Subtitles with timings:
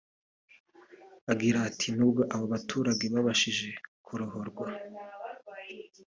[1.31, 3.69] Agira ati “Nubwo abo baturage babashije
[4.05, 4.65] kurohorwa